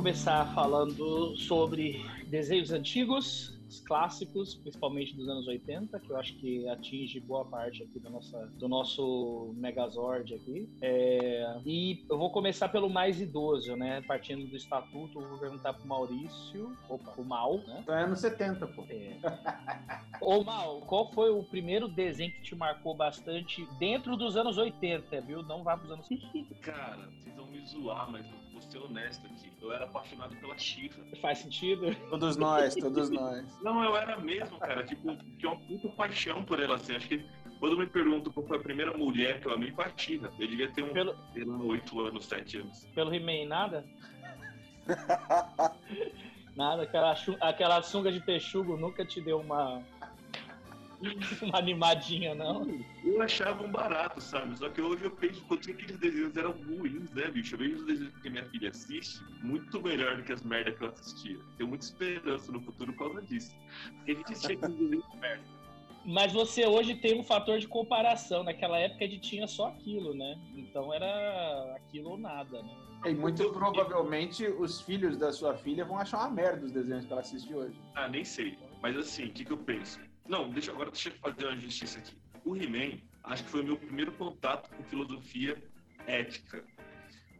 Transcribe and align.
começar 0.00 0.46
falando 0.54 1.36
sobre 1.36 2.02
desenhos 2.26 2.72
antigos, 2.72 3.60
os 3.68 3.80
clássicos, 3.80 4.54
principalmente 4.54 5.14
dos 5.14 5.28
anos 5.28 5.46
80, 5.46 6.00
que 6.00 6.10
eu 6.10 6.16
acho 6.16 6.34
que 6.36 6.66
atinge 6.70 7.20
boa 7.20 7.44
parte 7.44 7.82
aqui 7.82 8.00
do, 8.00 8.08
nossa, 8.08 8.46
do 8.58 8.66
nosso 8.66 9.54
Megazord 9.58 10.34
aqui. 10.34 10.70
É, 10.80 11.60
e 11.66 12.02
eu 12.08 12.16
vou 12.16 12.30
começar 12.30 12.70
pelo 12.70 12.88
mais 12.88 13.20
idoso, 13.20 13.76
né? 13.76 14.00
Partindo 14.08 14.46
do 14.46 14.56
estatuto, 14.56 15.20
eu 15.20 15.28
vou 15.28 15.38
perguntar 15.38 15.74
pro 15.74 15.86
Maurício, 15.86 16.74
ou 16.88 16.98
pro 16.98 17.22
Mal, 17.22 17.58
né? 17.58 17.80
Então 17.82 17.94
é 17.94 18.04
anos 18.04 18.20
70, 18.20 18.66
pô. 18.68 18.86
É. 18.88 19.18
Ô 20.22 20.42
Mal, 20.42 20.80
qual 20.86 21.12
foi 21.12 21.28
o 21.28 21.44
primeiro 21.44 21.86
desenho 21.88 22.32
que 22.32 22.40
te 22.40 22.54
marcou 22.54 22.94
bastante 22.96 23.68
dentro 23.78 24.16
dos 24.16 24.34
anos 24.34 24.56
80, 24.56 25.20
viu? 25.20 25.42
Não 25.42 25.62
vá 25.62 25.76
pros 25.76 25.92
anos 25.92 26.08
Cara, 26.62 27.06
vocês 27.18 27.36
me 27.60 27.66
zoar, 27.66 28.10
mas 28.10 28.26
eu 28.26 28.32
vou 28.52 28.62
ser 28.62 28.78
honesto 28.78 29.26
aqui. 29.26 29.50
Eu 29.60 29.72
era 29.72 29.84
apaixonado 29.84 30.34
pela 30.36 30.56
Chica. 30.58 31.02
Faz 31.20 31.38
sentido? 31.38 31.94
Todos 32.08 32.36
nós, 32.36 32.74
todos 32.74 33.10
nós. 33.10 33.60
Não, 33.62 33.84
eu 33.84 33.96
era 33.96 34.18
mesmo, 34.18 34.58
cara. 34.58 34.82
Tipo, 34.84 35.16
tinha 35.38 35.52
uma 35.52 35.60
puta 35.60 35.88
paixão 35.90 36.42
por 36.44 36.60
ela, 36.60 36.76
assim. 36.76 36.96
Acho 36.96 37.08
que 37.08 37.24
quando 37.58 37.76
me 37.76 37.86
perguntam 37.86 38.32
qual 38.32 38.46
foi 38.46 38.56
a 38.56 38.60
primeira 38.60 38.96
mulher 38.96 39.40
que 39.40 39.46
eu 39.46 39.52
amei, 39.52 39.70
foi 39.72 39.84
a 39.84 39.92
Chica. 39.96 40.32
Eu 40.38 40.48
devia 40.48 40.70
ter 40.72 40.82
um, 40.82 40.92
Pelo, 40.92 41.14
sei 41.34 41.44
lá, 41.44 41.56
8 41.58 42.00
anos, 42.00 42.24
7 42.26 42.58
anos. 42.58 42.86
pelo 42.94 43.14
He-Man, 43.14 43.46
nada? 43.48 43.84
Nada, 46.56 46.82
aquela, 46.82 47.14
aquela 47.40 47.82
sunga 47.82 48.10
de 48.10 48.20
texugo 48.20 48.76
nunca 48.76 49.04
te 49.04 49.20
deu 49.20 49.38
uma, 49.40 49.82
uma 51.42 51.58
animadinha, 51.58 52.34
não? 52.34 52.66
Eu 53.04 53.22
achava 53.22 53.64
um 53.64 53.70
barato, 53.70 54.20
sabe? 54.20 54.58
Só 54.58 54.68
que 54.68 54.80
hoje 54.80 55.04
eu 55.04 55.10
penso 55.10 55.42
quanto 55.46 55.66
que 55.66 55.72
aqueles 55.72 55.98
desenhos 55.98 56.36
eram 56.36 56.52
ruins, 56.52 57.10
né, 57.12 57.28
bicho? 57.28 57.54
Eu 57.54 57.58
vejo 57.58 57.76
os 57.76 57.86
desenhos 57.86 58.14
que 58.18 58.30
minha 58.30 58.44
filha 58.46 58.70
assiste 58.70 59.22
muito 59.42 59.80
melhor 59.82 60.16
do 60.16 60.22
que 60.22 60.32
as 60.32 60.42
merdas 60.42 60.76
que 60.76 60.84
eu 60.84 60.88
assistia. 60.88 61.38
Tenho 61.56 61.68
muita 61.68 61.84
esperança 61.84 62.52
no 62.52 62.60
futuro 62.60 62.92
por 62.92 63.10
causa 63.10 63.26
disso. 63.26 63.56
Porque 63.96 64.12
a 64.12 64.14
gente 64.14 64.32
assistia 64.32 64.56
aqueles 64.56 64.76
desenhos 64.76 65.14
merda. 65.20 65.60
Mas 66.04 66.32
você 66.32 66.66
hoje 66.66 66.94
tem 66.94 67.18
um 67.18 67.22
fator 67.22 67.58
de 67.58 67.68
comparação. 67.68 68.42
Naquela 68.42 68.78
época 68.78 69.04
a 69.04 69.08
gente 69.08 69.20
tinha 69.20 69.46
só 69.46 69.68
aquilo, 69.68 70.14
né? 70.14 70.38
Então 70.56 70.92
era 70.92 71.76
aquilo 71.76 72.10
ou 72.10 72.18
nada, 72.18 72.62
né? 72.62 72.74
E 73.04 73.14
muito 73.14 73.50
provavelmente 73.50 74.46
os 74.46 74.80
filhos 74.80 75.16
da 75.16 75.32
sua 75.32 75.54
filha 75.54 75.84
vão 75.84 75.98
achar 75.98 76.18
uma 76.18 76.30
merda 76.30 76.66
os 76.66 76.72
desenhos 76.72 77.06
que 77.06 77.12
ela 77.12 77.20
assiste 77.20 77.54
hoje. 77.54 77.78
Ah, 77.94 78.08
nem 78.08 78.24
sei. 78.24 78.58
Mas 78.82 78.96
assim, 78.96 79.26
o 79.26 79.32
que, 79.32 79.44
que 79.44 79.52
eu 79.52 79.58
penso? 79.58 80.00
Não, 80.28 80.48
deixa 80.50 80.70
agora 80.72 80.90
deixa 80.90 81.08
eu 81.08 81.14
fazer 81.14 81.46
uma 81.46 81.56
justiça 81.56 81.98
aqui. 81.98 82.16
O 82.44 82.56
He-Man, 82.56 82.98
acho 83.24 83.44
que 83.44 83.50
foi 83.50 83.60
o 83.60 83.64
meu 83.64 83.76
primeiro 83.76 84.12
contato 84.12 84.70
com 84.74 84.82
filosofia 84.84 85.60
ética. 86.06 86.64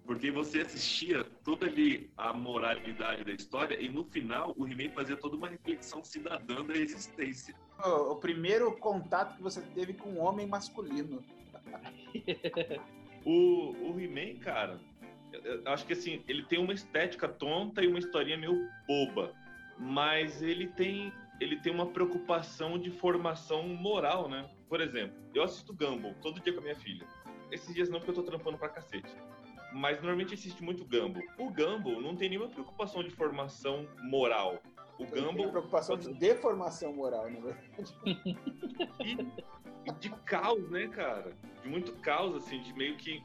Porque 0.05 0.31
você 0.31 0.63
assistia 0.63 1.23
toda 1.45 1.67
ali 1.67 2.11
a 2.17 2.33
moralidade 2.33 3.23
da 3.23 3.33
história 3.33 3.81
e 3.81 3.89
no 3.89 4.05
final 4.05 4.53
o 4.57 4.67
He-Man 4.67 4.91
fazia 4.93 5.17
toda 5.17 5.37
uma 5.37 5.49
reflexão 5.49 6.03
cidadã 6.03 6.65
da 6.65 6.75
existência. 6.75 7.55
O, 7.85 8.13
o 8.13 8.17
primeiro 8.17 8.73
contato 8.79 9.37
que 9.37 9.43
você 9.43 9.61
teve 9.75 9.93
com 9.95 10.11
um 10.11 10.21
homem 10.21 10.47
masculino. 10.47 11.23
O, 13.23 13.73
o 13.93 14.01
He-Man, 14.01 14.39
cara, 14.41 14.81
eu- 15.31 15.63
eu 15.63 15.69
acho 15.73 15.85
que 15.85 15.93
assim, 15.93 16.25
ele 16.27 16.43
tem 16.45 16.59
uma 16.59 16.73
estética 16.73 17.29
tonta 17.29 17.83
e 17.85 17.87
uma 17.87 17.99
historinha 17.99 18.39
meio 18.39 18.67
boba. 18.89 19.35
Mas 19.79 20.41
ele 20.41 20.69
tem, 20.69 21.13
ele 21.41 21.57
tem 21.57 21.73
uma 21.73 21.87
preocupação 21.87 22.79
de 22.79 22.91
formação 22.91 23.67
moral, 23.67 24.29
né? 24.29 24.49
Por 24.69 24.81
exemplo, 24.81 25.17
eu 25.35 25.43
assisto 25.43 25.75
Gumball 25.75 26.15
todo 26.21 26.41
dia 26.41 26.53
com 26.53 26.61
a 26.61 26.63
minha 26.63 26.77
filha. 26.77 27.07
Esses 27.51 27.75
dias 27.75 27.89
não, 27.89 27.99
porque 27.99 28.11
eu 28.11 28.15
tô 28.15 28.23
trampando 28.23 28.59
pra 28.59 28.69
cacete. 28.69 29.11
Mas 29.73 29.97
normalmente 29.97 30.35
assiste 30.35 30.63
muito 30.63 30.85
Gumball. 30.85 31.23
O 31.39 31.51
Gumball 31.51 32.01
não 32.01 32.15
tem 32.15 32.29
nenhuma 32.29 32.49
preocupação 32.49 33.03
de 33.03 33.11
formação 33.11 33.89
moral. 34.03 34.61
O 34.99 35.05
Ele 35.05 35.13
tem 35.13 35.25
Gumball 35.25 35.51
preocupação 35.51 35.97
de 35.97 36.13
deformação 36.15 36.93
moral, 36.93 37.31
na 37.31 37.41
verdade. 37.41 37.97
e, 39.03 39.93
de 39.99 40.11
caos, 40.27 40.69
né, 40.69 40.89
cara? 40.89 41.33
De 41.63 41.69
muito 41.69 41.93
caos, 42.01 42.37
assim, 42.37 42.61
de 42.61 42.75
meio 42.75 42.97
que 42.97 43.23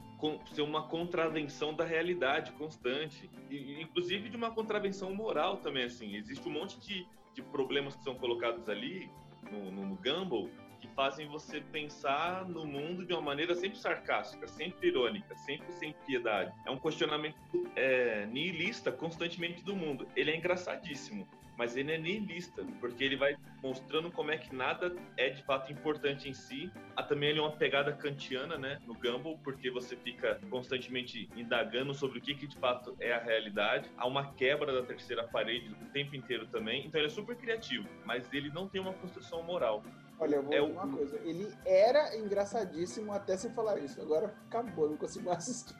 ser 0.54 0.62
uma 0.62 0.88
contravenção 0.88 1.74
da 1.74 1.84
realidade 1.84 2.50
constante. 2.52 3.30
E, 3.50 3.82
inclusive 3.82 4.30
de 4.30 4.36
uma 4.36 4.50
contravenção 4.50 5.14
moral 5.14 5.58
também, 5.58 5.84
assim. 5.84 6.16
Existe 6.16 6.48
um 6.48 6.52
monte 6.52 6.80
de, 6.80 7.06
de 7.36 7.42
problemas 7.42 7.94
que 7.94 8.02
são 8.02 8.14
colocados 8.14 8.68
ali 8.68 9.10
no, 9.52 9.70
no, 9.70 9.86
no 9.86 9.96
Gumball 9.96 10.48
que 10.80 10.88
fazem 10.88 11.26
você 11.28 11.60
pensar 11.60 12.44
no 12.46 12.66
mundo 12.66 13.04
de 13.04 13.12
uma 13.12 13.22
maneira 13.22 13.54
sempre 13.54 13.78
sarcástica, 13.78 14.46
sempre 14.46 14.88
irônica, 14.88 15.34
sempre 15.36 15.72
sem 15.72 15.94
piedade. 16.06 16.52
É 16.66 16.70
um 16.70 16.78
questionamento 16.78 17.36
é, 17.74 18.26
nihilista 18.26 18.92
constantemente 18.92 19.62
do 19.62 19.74
mundo. 19.74 20.06
Ele 20.14 20.30
é 20.30 20.36
engraçadíssimo, 20.36 21.26
mas 21.56 21.76
ele 21.76 21.92
é 21.92 21.98
nihilista, 21.98 22.64
porque 22.80 23.04
ele 23.04 23.16
vai 23.16 23.36
mostrando 23.70 24.12
como 24.12 24.30
é 24.30 24.38
que 24.38 24.54
nada 24.54 24.94
é 25.16 25.30
de 25.30 25.42
fato 25.42 25.72
importante 25.72 26.28
em 26.28 26.32
si. 26.34 26.72
Há 26.96 27.02
também 27.02 27.30
ali 27.30 27.40
uma 27.40 27.50
pegada 27.56 27.92
kantiana, 27.92 28.56
né, 28.56 28.78
no 28.86 28.94
Gumball, 28.94 29.38
porque 29.42 29.70
você 29.70 29.96
fica 29.96 30.38
constantemente 30.48 31.28
indagando 31.36 31.92
sobre 31.92 32.18
o 32.18 32.22
que, 32.22 32.34
que 32.34 32.46
de 32.46 32.56
fato 32.58 32.96
é 33.00 33.12
a 33.12 33.18
realidade. 33.18 33.90
Há 33.96 34.06
uma 34.06 34.32
quebra 34.34 34.72
da 34.72 34.86
terceira 34.86 35.24
parede 35.24 35.70
o 35.82 35.86
tempo 35.86 36.14
inteiro 36.14 36.46
também. 36.46 36.86
Então 36.86 37.00
ele 37.00 37.08
é 37.08 37.10
super 37.10 37.36
criativo, 37.36 37.88
mas 38.04 38.32
ele 38.32 38.50
não 38.50 38.68
tem 38.68 38.80
uma 38.80 38.92
construção 38.92 39.42
moral. 39.42 39.82
Olha, 40.18 40.36
eu 40.36 40.42
vou 40.42 40.54
É 40.54 40.60
dizer 40.60 40.72
o- 40.72 40.72
uma 40.74 40.88
coisa. 40.96 41.20
Ele 41.24 41.52
era 41.66 42.16
engraçadíssimo 42.16 43.12
até 43.12 43.36
você 43.36 43.50
falar 43.50 43.78
isso. 43.80 44.00
Agora 44.00 44.34
acabou, 44.46 44.88
não 44.88 44.96
consigo 44.96 45.26
mais 45.26 45.38
assistir. 45.38 45.74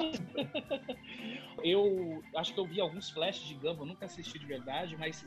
Eu 1.62 2.22
acho 2.36 2.54
que 2.54 2.60
eu 2.60 2.64
vi 2.64 2.80
alguns 2.80 3.10
flashes 3.10 3.46
de 3.46 3.54
Gumball, 3.54 3.84
nunca 3.84 4.06
assisti 4.06 4.38
de 4.38 4.46
verdade, 4.46 4.96
mas 4.96 5.22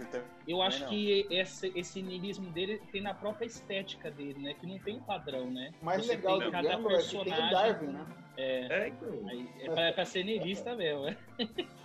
eu 0.47 0.63
acho 0.63 0.81
não. 0.81 0.89
que 0.89 1.27
esse, 1.29 1.71
esse 1.75 2.01
niilismo 2.01 2.49
dele 2.49 2.81
tem 2.91 3.01
na 3.01 3.13
própria 3.13 3.45
estética 3.45 4.09
dele, 4.09 4.39
né? 4.39 4.55
Que 4.55 4.65
não 4.65 4.79
tem 4.79 4.95
um 4.95 4.99
padrão, 5.03 5.51
né? 5.51 5.71
O 5.79 5.85
mais 5.85 6.03
Você 6.03 6.15
legal 6.15 6.39
tem 6.39 6.47
do 6.47 6.51
cada 6.51 6.75
Gumball 6.75 6.91
é 6.95 7.01
que 7.03 7.09
tem 7.09 7.19
o 7.19 7.23
personagem. 7.23 7.51
Darwin, 7.51 7.87
né? 7.87 8.05
É, 8.35 8.67
É, 8.67 8.87
então. 8.87 9.29
aí 9.29 9.47
é 9.59 9.65
pra, 9.69 9.93
pra 9.93 10.05
ser 10.05 10.23
niilista 10.23 10.75
mesmo, 10.75 11.03
né? 11.05 11.17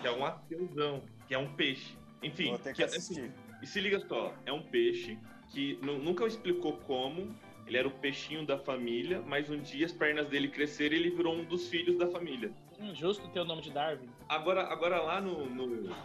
Que 0.01 0.07
é 0.07 0.11
um 0.13 0.25
ateuzão, 0.25 1.03
que 1.27 1.35
é 1.35 1.39
um 1.39 1.53
peixe. 1.55 1.95
Enfim, 2.23 2.49
Vou 2.49 2.59
ter 2.59 2.71
que 2.71 2.77
que 2.77 2.83
é- 2.83 2.87
assistir. 2.87 3.31
E 3.61 3.67
se 3.67 3.81
liga 3.81 4.01
só, 4.01 4.33
é 4.47 4.53
um 4.53 4.63
peixe 4.63 5.19
que 5.51 5.79
nu- 5.83 5.99
nunca 5.99 6.27
explicou 6.27 6.73
como. 6.87 7.35
Ele 7.67 7.77
era 7.77 7.87
o 7.87 7.91
peixinho 7.91 8.47
da 8.47 8.57
família, 8.59 9.21
mas 9.27 9.51
um 9.51 9.61
dia 9.61 9.85
as 9.85 9.93
pernas 9.93 10.27
dele 10.29 10.49
cresceram 10.49 10.95
e 10.97 11.01
ele 11.01 11.11
virou 11.11 11.35
um 11.35 11.45
dos 11.45 11.69
filhos 11.69 11.99
da 11.99 12.09
família. 12.09 12.51
Hum, 12.79 12.95
Justo 12.95 13.29
ter 13.29 13.41
o 13.41 13.45
nome 13.45 13.61
de 13.63 13.71
Darwin. 13.73 14.09
Agora, 14.29 14.63
agora 14.73 15.01
lá 15.01 15.21
no, 15.21 15.51
no, 15.51 15.67
no, 15.67 15.97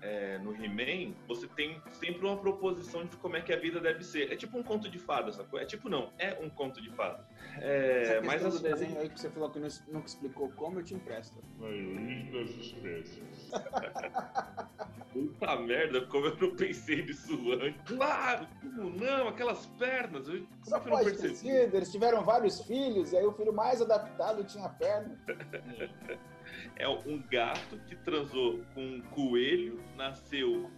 é, 0.00 0.38
no 0.38 0.54
He-Man, 0.54 1.14
você 1.26 1.48
tem 1.48 1.82
sempre 1.90 2.24
uma 2.24 2.36
proposição 2.36 3.04
de 3.04 3.16
como 3.16 3.36
é 3.36 3.40
que 3.40 3.52
a 3.52 3.56
vida 3.58 3.80
deve 3.80 4.04
ser. 4.04 4.32
É 4.32 4.36
tipo 4.36 4.56
um 4.56 4.62
conto 4.62 4.88
de 4.88 4.98
fada, 4.98 5.32
sacou? 5.32 5.58
É 5.58 5.64
tipo 5.64 5.88
não, 5.88 6.12
é 6.18 6.34
um 6.40 6.48
conto 6.48 6.80
de 6.80 6.90
fada. 6.90 7.26
É, 7.60 8.20
mas 8.20 8.44
as 8.44 8.54
do 8.54 8.60
desenho 8.62 8.98
aí 9.00 9.08
que 9.08 9.18
você 9.20 9.28
falou 9.28 9.50
que 9.50 9.58
não- 9.58 9.68
nunca 9.88 10.06
explicou 10.06 10.50
como, 10.52 10.78
eu 10.78 10.84
te 10.84 10.94
empresto. 10.94 11.42
Maioria 11.58 12.30
das 12.32 12.50
espécies. 12.50 13.50
Puta 15.38 15.56
merda, 15.56 16.00
como 16.06 16.26
eu 16.26 16.36
não 16.36 16.54
pensei 16.56 17.02
nisso 17.04 17.34
antes. 17.52 17.80
Claro, 17.96 18.46
como 18.60 18.90
não? 18.90 19.28
Aquelas 19.28 19.66
pernas. 19.78 20.28
eu- 20.28 20.40
Como 20.46 20.64
Só 20.64 20.76
é 20.76 20.80
que 20.80 20.88
eu 20.88 20.92
não 20.92 21.04
percebi? 21.04 21.34
sido, 21.36 21.74
eles 21.76 21.90
tiveram 21.92 22.24
vários 22.24 22.60
filhos, 22.62 23.12
e 23.12 23.16
aí 23.16 23.24
o 23.26 23.32
filho 23.32 23.52
mais 23.52 23.80
adaptado 23.82 24.44
tinha 24.44 24.68
perna. 24.68 25.18
É 26.76 26.86
um 26.88 27.22
gato 27.30 27.78
que 27.88 27.96
transou 27.96 28.60
com 28.74 28.80
um 28.84 29.00
coelho, 29.00 29.80
nasceu 29.96 30.70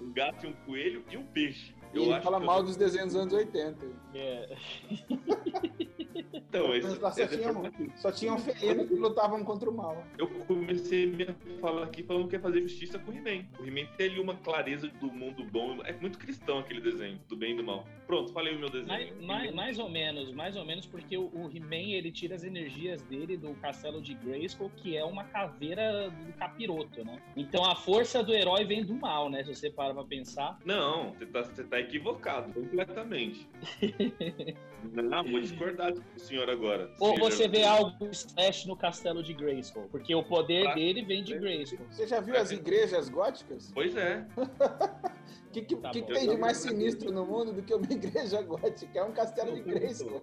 um 0.00 0.12
gato 0.12 0.46
e 0.46 0.48
um 0.48 0.52
coelho 0.64 1.04
e 1.10 1.16
um 1.16 1.26
peixe. 1.26 1.74
E 1.92 1.98
ele 1.98 2.20
fala 2.20 2.38
que 2.38 2.46
mal 2.46 2.58
eu... 2.58 2.64
dos 2.64 2.76
desenhos 2.76 3.12
dos 3.14 3.22
anos 3.22 3.34
80. 3.34 3.84
É. 4.14 4.56
Então, 6.38 6.74
esse, 6.74 6.88
Mas 6.88 6.98
lá 7.00 7.12
só 7.12 8.08
só 8.08 8.12
tinham 8.12 8.38
felinos 8.38 8.88
que 8.88 8.94
lutavam 8.94 9.44
contra 9.44 9.68
o 9.68 9.74
mal. 9.74 10.04
Eu 10.16 10.28
comecei 10.46 11.04
a 11.04 11.06
me 11.06 11.26
falar 11.60 11.84
aqui 11.84 12.02
falando 12.02 12.24
que 12.24 12.30
quer 12.30 12.40
fazer 12.40 12.62
justiça 12.62 12.98
com 12.98 13.10
o 13.10 13.14
He-Man. 13.14 13.44
O 13.58 13.66
He-Man 13.66 13.88
tem 13.96 14.10
ali 14.10 14.20
uma 14.20 14.36
clareza 14.36 14.88
do 14.88 15.10
mundo 15.10 15.44
bom. 15.44 15.78
É 15.84 15.92
muito 15.92 16.18
cristão 16.18 16.58
aquele 16.58 16.80
desenho, 16.80 17.20
do 17.28 17.36
bem 17.36 17.52
e 17.52 17.56
do 17.56 17.64
mal. 17.64 17.84
Pronto, 18.06 18.32
falei 18.32 18.54
o 18.54 18.58
meu 18.58 18.70
desenho. 18.70 18.88
Mais, 18.88 19.20
mais, 19.20 19.54
mais 19.54 19.78
ou 19.78 19.88
menos, 19.88 20.32
mais 20.32 20.56
ou 20.56 20.64
menos, 20.64 20.86
porque 20.86 21.16
o, 21.16 21.24
o 21.34 21.50
He-Man 21.52 21.92
ele 21.92 22.12
tira 22.12 22.34
as 22.34 22.44
energias 22.44 23.02
dele 23.02 23.36
do 23.36 23.54
castelo 23.54 24.00
de 24.00 24.14
Grayskull, 24.14 24.70
que 24.76 24.96
é 24.96 25.04
uma 25.04 25.24
caveira 25.24 26.10
do 26.10 26.32
capiroto, 26.34 27.04
né? 27.04 27.20
Então 27.36 27.64
a 27.64 27.74
força 27.74 28.22
do 28.22 28.32
herói 28.32 28.64
vem 28.64 28.84
do 28.84 28.94
mal, 28.94 29.28
né? 29.28 29.42
Se 29.42 29.54
você 29.54 29.70
para 29.70 29.92
pra 29.92 30.04
pensar. 30.04 30.58
Não, 30.64 31.12
você 31.12 31.26
tá, 31.26 31.42
você 31.42 31.64
tá 31.64 31.80
equivocado, 31.80 32.52
completamente. 32.52 33.48
Não, 34.92 35.24
vou 35.24 35.40
discordar 35.40 35.92
do 35.92 36.02
senhor 36.28 36.48
agora. 36.50 36.90
Ou 37.00 37.18
você 37.18 37.48
vê 37.48 37.64
algo 37.64 37.92
Slash 38.10 38.68
no 38.68 38.76
castelo 38.76 39.22
de 39.22 39.32
Grayskull, 39.32 39.88
porque 39.90 40.14
o 40.14 40.22
poder 40.22 40.66
Ah, 40.68 40.74
dele 40.74 41.02
vem 41.02 41.22
de 41.24 41.34
é. 41.34 41.38
Grayskull. 41.38 41.86
Você 41.90 42.06
já 42.06 42.20
viu 42.20 42.36
as 42.36 42.50
igrejas 42.50 43.08
góticas? 43.08 43.70
Pois 43.74 43.96
é. 43.96 44.26
O 44.36 44.42
que, 45.52 45.62
que, 45.62 45.74
que, 45.74 45.76
Tá 45.76 45.90
que 45.90 46.02
bom. 46.02 46.08
tem 46.12 46.28
de 46.28 46.36
mais 46.36 46.58
sinistro 46.58 47.10
no 47.10 47.24
mundo 47.24 47.52
do 47.52 47.62
que 47.62 47.72
uma 47.74 47.86
igreja 47.90 48.42
gótica? 48.42 48.98
É 48.98 49.02
um 49.02 49.12
castelo 49.12 49.54
de 49.54 49.62
Grayskull. 49.62 50.20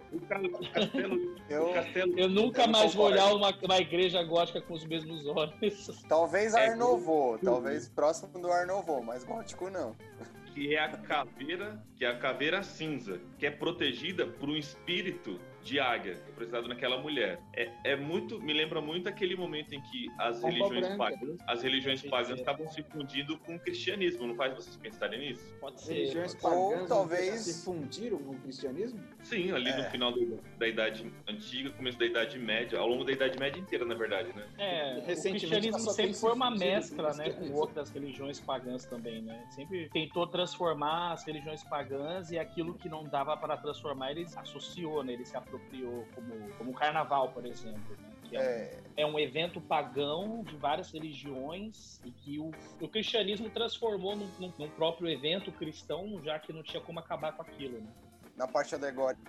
Eu- 1.48 1.74
Eu 2.16 2.28
nunca 2.28 2.62
Eu 2.62 2.68
mais 2.68 2.94
vou 2.94 3.06
concordo. 3.10 3.24
olhar 3.26 3.34
uma, 3.34 3.58
uma 3.64 3.78
igreja 3.78 4.22
gótica 4.22 4.60
com 4.60 4.74
os 4.74 4.84
mesmos 4.84 5.26
olhos. 5.26 5.54
Talvez 6.08 6.54
É, 6.54 6.68
Art 6.68 6.78
Nouveau, 6.78 7.38
talvez 7.38 7.88
próximo 7.88 8.38
do 8.40 8.50
Art 8.50 8.66
Nouveau, 8.68 9.02
mas 9.02 9.24
gótico 9.24 9.68
não. 9.70 9.94
que 10.54 10.74
é 10.74 10.78
a 10.78 10.88
caveira, 10.88 11.82
que 11.96 12.04
é 12.04 12.08
a 12.08 12.16
caveira 12.18 12.62
cinza, 12.62 13.20
que 13.38 13.44
é 13.46 13.50
protegida 13.50 14.26
por 14.26 14.48
um 14.48 14.56
espírito 14.56 15.38
de 15.66 15.80
águia, 15.80 16.14
representado 16.26 16.68
naquela 16.68 16.96
mulher. 17.02 17.40
É, 17.52 17.70
é 17.84 17.96
muito, 17.96 18.40
me 18.40 18.52
lembra 18.52 18.80
muito 18.80 19.08
aquele 19.08 19.34
momento 19.36 19.74
em 19.74 19.80
que 19.80 20.06
as 20.18 20.38
Pomba 20.38 20.52
religiões 20.52 20.86
branca. 20.86 20.96
pagãs, 20.96 21.36
as 21.46 21.62
religiões 21.62 22.02
pagãs 22.02 22.38
estavam 22.38 22.68
se 22.68 22.82
fundindo 22.84 23.36
com 23.40 23.56
o 23.56 23.58
cristianismo, 23.58 24.26
não 24.28 24.36
faz 24.36 24.54
vocês 24.54 24.76
pensarem 24.76 25.18
nisso? 25.18 25.44
Pode 25.60 25.74
As 25.74 25.80
ser. 25.82 25.94
religiões 25.94 26.34
pode 26.36 26.54
ser. 26.54 26.60
Ou 26.60 26.70
pagãs 26.70 26.88
talvez- 26.88 27.40
se 27.40 27.64
fundiram 27.64 28.18
com 28.18 28.30
o 28.32 28.38
cristianismo? 28.40 29.00
Sim, 29.24 29.50
ali 29.50 29.70
É. 29.70 29.76
no 29.76 29.84
final 29.90 30.12
do- 30.12 30.40
da 30.56 30.68
Idade 30.68 31.12
Antiga, 31.26 31.70
começo 31.70 31.98
da 31.98 32.06
Idade 32.06 32.38
Média, 32.38 32.78
ao 32.78 32.86
longo 32.88 33.02
da 33.04 33.10
Idade 33.12 33.36
Média 33.38 33.58
inteira, 33.58 33.84
na 33.84 33.94
verdade, 33.94 34.32
né? 34.34 34.46
É, 34.58 34.98
o 34.98 35.04
Recentemente 35.04 35.46
cristianismo 35.48 35.80
só 35.80 35.90
sempre 35.90 36.14
foi 36.14 36.32
uma 36.32 36.46
se 36.46 36.52
fugido 36.58 36.70
mescla, 36.74 36.96
com 36.96 37.02
o 37.02 37.06
né, 37.06 37.10
com 37.16 37.22
cristianismo. 37.24 37.58
outras 37.58 37.90
religiões 37.90 38.40
pagãs 38.40 38.84
também, 38.86 39.20
né? 39.20 39.44
Sempre 39.50 39.88
tentou 39.90 40.26
transformar 40.28 41.12
as 41.12 41.24
religiões 41.26 41.64
pagãs 41.64 42.30
e 42.30 42.38
aquilo 42.38 42.74
que 42.74 42.88
não 42.88 43.02
dava 43.04 43.36
para 43.36 43.56
transformar, 43.56 44.12
ele 44.12 44.26
associou, 44.36 45.02
né? 45.02 45.14
Ele 45.14 45.24
se 45.24 45.36
apropriou, 45.36 45.55
como, 46.14 46.48
como 46.58 46.70
o 46.70 46.74
carnaval, 46.74 47.32
por 47.32 47.44
exemplo? 47.46 47.96
Que 48.28 48.36
é, 48.36 48.40
um- 48.40 48.42
É, 48.42 48.82
é 48.98 49.06
um 49.06 49.18
evento 49.18 49.60
pagão 49.60 50.42
de 50.44 50.56
várias 50.56 50.90
religiões 50.92 52.00
e 52.04 52.10
que 52.10 52.38
o, 52.38 52.52
o 52.80 52.88
cristianismo 52.88 53.48
transformou 53.50 54.16
num, 54.16 54.28
num- 54.38 54.52
num 54.58 54.70
próprio 54.70 55.08
evento 55.08 55.52
cristão, 55.52 56.20
já 56.24 56.38
que 56.38 56.52
não 56.52 56.62
tinha 56.62 56.82
como 56.82 56.98
acabar 56.98 57.32
com 57.32 57.42
aquilo, 57.42 57.80
né? 57.80 57.88
na 58.36 58.46
parte 58.46 58.74
alegórica 58.74 59.22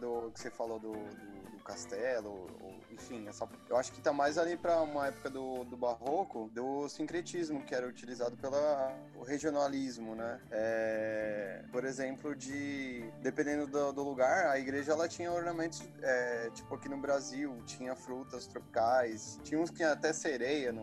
do 0.00 0.30
que 0.32 0.40
você 0.40 0.50
falou 0.50 0.78
do, 0.80 0.92
do- 0.92 1.50
do 1.50 1.58
castelo, 1.64 2.30
ou, 2.60 2.77
enfim, 2.98 3.26
eu 3.68 3.76
acho 3.76 3.92
que 3.92 4.00
tá 4.00 4.12
mais 4.12 4.36
ali 4.36 4.56
para 4.56 4.80
uma 4.82 5.06
época 5.06 5.30
do, 5.30 5.64
do 5.64 5.76
barroco, 5.76 6.50
do 6.52 6.88
sincretismo 6.88 7.62
que 7.64 7.74
era 7.74 7.86
utilizado 7.86 8.36
pela 8.36 8.92
o 9.14 9.22
regionalismo, 9.22 10.14
né? 10.14 10.40
É, 10.50 11.62
por 11.70 11.84
exemplo, 11.84 12.34
de 12.34 13.04
dependendo 13.22 13.66
do, 13.66 13.92
do 13.92 14.02
lugar, 14.02 14.46
a 14.46 14.58
igreja 14.58 14.92
ela 14.92 15.08
tinha 15.08 15.32
ornamentos, 15.32 15.82
é, 16.02 16.50
tipo 16.54 16.74
aqui 16.74 16.88
no 16.88 16.98
Brasil 16.98 17.56
tinha 17.64 17.94
frutas 17.94 18.46
tropicais, 18.46 19.38
tinha 19.44 19.60
uns 19.60 19.70
que 19.70 19.76
tinha 19.76 19.92
até 19.92 20.12
sereia, 20.12 20.72
no, 20.72 20.82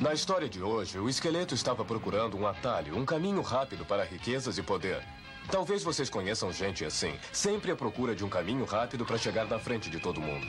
Na 0.00 0.14
história 0.14 0.48
de 0.48 0.62
hoje, 0.62 0.98
o 0.98 1.08
esqueleto 1.08 1.54
estava 1.54 1.84
procurando 1.84 2.36
um 2.36 2.46
atalho, 2.46 2.96
um 2.96 3.04
caminho 3.04 3.42
rápido 3.42 3.84
para 3.84 4.04
riquezas 4.04 4.56
e 4.56 4.62
poder. 4.62 5.04
Talvez 5.50 5.82
vocês 5.82 6.10
conheçam 6.10 6.52
gente 6.52 6.84
assim, 6.84 7.14
sempre 7.32 7.72
à 7.72 7.76
procura 7.76 8.14
de 8.14 8.22
um 8.22 8.28
caminho 8.28 8.66
rápido 8.66 9.06
para 9.06 9.16
chegar 9.16 9.46
na 9.46 9.58
frente 9.58 9.88
de 9.88 9.98
todo 9.98 10.20
mundo. 10.20 10.46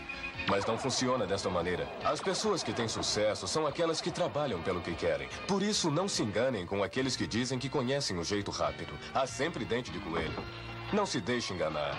Mas 0.50 0.66
não 0.66 0.78
funciona 0.78 1.25
desta 1.25 1.50
maneira. 1.50 1.88
As 2.04 2.19
pessoas 2.19 2.62
que 2.62 2.74
têm 2.74 2.88
sucesso 2.88 3.48
são 3.48 3.66
aquelas 3.66 4.01
que 4.01 4.12
trabalham 4.12 4.62
pelo 4.62 4.81
que 4.81 4.94
querem. 4.94 5.30
Por 5.48 5.63
isso, 5.63 5.90
não 5.90 6.07
se 6.10 6.22
enganem 6.22 6.66
com 6.66 6.84
aqueles 6.84 7.16
que 7.16 7.25
dizem 7.25 7.57
que 7.57 7.69
conhecem 7.69 8.18
o 8.18 8.25
jeito 8.25 8.51
rápido. 8.51 8.94
Há 9.13 9.25
sempre 9.25 9.63
dente 9.63 9.90
de 9.90 10.00
coelho. 10.00 10.44
Não 10.92 11.06
se 11.06 11.22
deixe 11.22 11.54
enganar. 11.54 11.95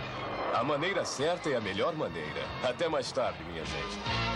A 0.52 0.62
maneira 0.62 1.04
certa 1.04 1.48
é 1.48 1.56
a 1.56 1.60
melhor 1.60 1.94
maneira. 1.94 2.42
Até 2.62 2.86
mais 2.86 3.10
tarde, 3.12 3.42
minha 3.44 3.64
gente. 3.64 4.29